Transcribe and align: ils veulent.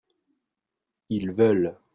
ils 1.09 1.31
veulent. 1.31 1.77